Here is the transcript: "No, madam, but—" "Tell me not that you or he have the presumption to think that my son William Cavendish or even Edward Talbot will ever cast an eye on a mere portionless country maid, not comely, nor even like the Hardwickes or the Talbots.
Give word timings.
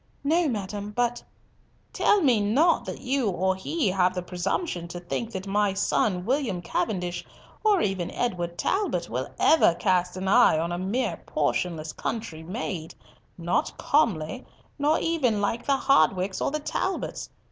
"No, 0.23 0.47
madam, 0.47 0.93
but—" 0.95 1.21
"Tell 1.93 2.21
me 2.21 2.39
not 2.41 2.85
that 2.85 3.01
you 3.01 3.29
or 3.29 3.55
he 3.55 3.89
have 3.89 4.15
the 4.15 4.23
presumption 4.23 4.87
to 4.87 4.99
think 4.99 5.31
that 5.31 5.45
my 5.45 5.75
son 5.75 6.25
William 6.25 6.59
Cavendish 6.59 7.23
or 7.63 7.81
even 7.81 8.09
Edward 8.09 8.57
Talbot 8.57 9.11
will 9.11 9.29
ever 9.37 9.75
cast 9.75 10.17
an 10.17 10.27
eye 10.27 10.57
on 10.57 10.71
a 10.71 10.79
mere 10.79 11.21
portionless 11.27 11.93
country 11.93 12.41
maid, 12.41 12.95
not 13.37 13.77
comely, 13.77 14.43
nor 14.79 14.97
even 14.99 15.39
like 15.39 15.67
the 15.67 15.77
Hardwickes 15.77 16.41
or 16.41 16.49
the 16.49 16.59
Talbots. 16.59 17.29